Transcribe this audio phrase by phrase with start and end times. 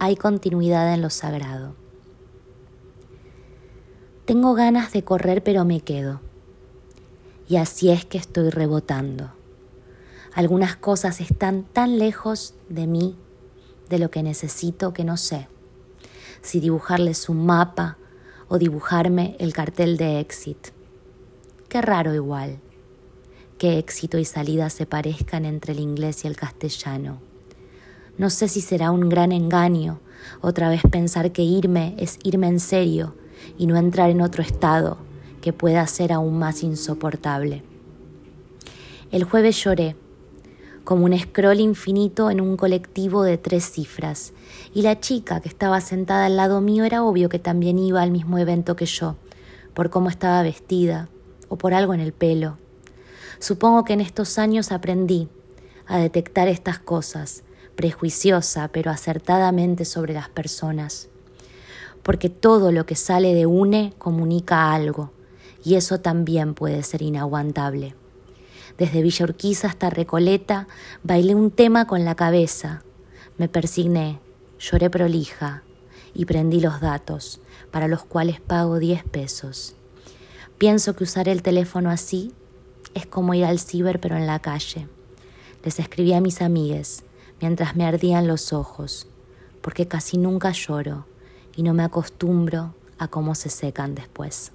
[0.00, 1.74] hay continuidad en lo sagrado.
[4.24, 6.22] Tengo ganas de correr pero me quedo.
[7.46, 9.30] Y así es que estoy rebotando.
[10.32, 13.18] Algunas cosas están tan lejos de mí,
[13.90, 15.48] de lo que necesito, que no sé
[16.40, 17.98] si dibujarles un mapa
[18.48, 20.68] o dibujarme el cartel de exit.
[21.68, 22.58] Qué raro igual,
[23.58, 27.29] que éxito y salida se parezcan entre el inglés y el castellano.
[28.20, 29.98] No sé si será un gran engaño
[30.42, 33.14] otra vez pensar que irme es irme en serio
[33.56, 34.98] y no entrar en otro estado
[35.40, 37.62] que pueda ser aún más insoportable.
[39.10, 39.96] El jueves lloré,
[40.84, 44.34] como un scroll infinito en un colectivo de tres cifras,
[44.74, 48.10] y la chica que estaba sentada al lado mío era obvio que también iba al
[48.10, 49.16] mismo evento que yo,
[49.72, 51.08] por cómo estaba vestida
[51.48, 52.58] o por algo en el pelo.
[53.38, 55.30] Supongo que en estos años aprendí
[55.86, 57.44] a detectar estas cosas,
[57.80, 61.08] prejuiciosa pero acertadamente sobre las personas
[62.02, 65.12] porque todo lo que sale de une comunica algo,
[65.62, 67.94] y eso también puede ser inaguantable.
[68.78, 70.66] Desde Villa Urquiza hasta Recoleta
[71.02, 72.82] bailé un tema con la cabeza,
[73.36, 74.20] me persigné,
[74.58, 75.62] lloré prolija
[76.14, 77.40] y prendí los datos,
[77.70, 79.74] para los cuales pago 10 pesos.
[80.58, 82.32] Pienso que usar el teléfono así
[82.94, 84.88] es como ir al ciber pero en la calle.
[85.62, 87.04] Les escribí a mis amigues
[87.40, 89.06] mientras me ardían los ojos,
[89.60, 91.06] porque casi nunca lloro
[91.56, 94.52] y no me acostumbro a cómo se secan después.